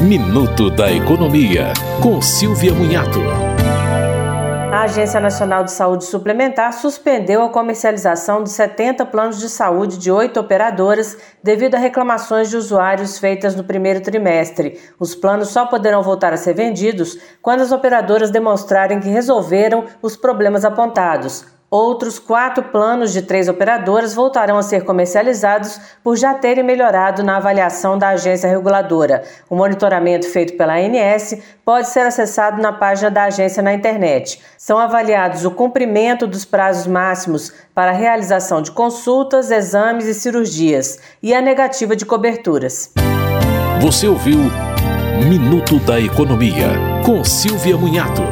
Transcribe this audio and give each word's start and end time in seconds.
Minuto 0.00 0.70
da 0.70 0.92
Economia, 0.92 1.72
com 2.00 2.22
Silvia 2.22 2.72
Munhato. 2.72 3.18
A 4.72 4.82
Agência 4.82 5.18
Nacional 5.18 5.64
de 5.64 5.72
Saúde 5.72 6.04
Suplementar 6.04 6.72
suspendeu 6.72 7.42
a 7.42 7.48
comercialização 7.48 8.44
de 8.44 8.50
70 8.50 9.04
planos 9.06 9.40
de 9.40 9.48
saúde 9.48 9.98
de 9.98 10.08
oito 10.08 10.38
operadoras 10.38 11.18
devido 11.42 11.74
a 11.74 11.78
reclamações 11.78 12.48
de 12.48 12.56
usuários 12.56 13.18
feitas 13.18 13.56
no 13.56 13.64
primeiro 13.64 14.00
trimestre. 14.00 14.78
Os 15.00 15.16
planos 15.16 15.48
só 15.48 15.66
poderão 15.66 16.00
voltar 16.00 16.32
a 16.32 16.36
ser 16.36 16.54
vendidos 16.54 17.18
quando 17.42 17.62
as 17.62 17.72
operadoras 17.72 18.30
demonstrarem 18.30 19.00
que 19.00 19.08
resolveram 19.08 19.84
os 20.00 20.16
problemas 20.16 20.64
apontados. 20.64 21.57
Outros 21.70 22.18
quatro 22.18 22.64
planos 22.64 23.12
de 23.12 23.20
três 23.20 23.46
operadoras 23.46 24.14
voltarão 24.14 24.56
a 24.56 24.62
ser 24.62 24.84
comercializados 24.84 25.78
por 26.02 26.16
já 26.16 26.32
terem 26.32 26.64
melhorado 26.64 27.22
na 27.22 27.36
avaliação 27.36 27.98
da 27.98 28.08
agência 28.08 28.48
reguladora. 28.48 29.22
O 29.50 29.54
monitoramento 29.54 30.26
feito 30.30 30.56
pela 30.56 30.76
ANS 30.78 31.38
pode 31.66 31.88
ser 31.88 32.06
acessado 32.06 32.62
na 32.62 32.72
página 32.72 33.10
da 33.10 33.24
agência 33.24 33.62
na 33.62 33.74
internet. 33.74 34.40
São 34.56 34.78
avaliados 34.78 35.44
o 35.44 35.50
cumprimento 35.50 36.26
dos 36.26 36.46
prazos 36.46 36.86
máximos 36.86 37.52
para 37.74 37.90
a 37.90 37.94
realização 37.94 38.62
de 38.62 38.70
consultas, 38.70 39.50
exames 39.50 40.06
e 40.06 40.14
cirurgias 40.14 40.98
e 41.22 41.34
a 41.34 41.42
negativa 41.42 41.94
de 41.94 42.06
coberturas. 42.06 42.94
Você 43.82 44.08
ouviu 44.08 44.38
Minuto 45.28 45.78
da 45.80 46.00
Economia, 46.00 46.68
com 47.04 47.22
Silvia 47.22 47.76
Munhato. 47.76 48.22